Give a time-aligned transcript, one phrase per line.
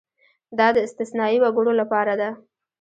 [0.57, 2.29] دا د استثنايي وګړو لپاره ده.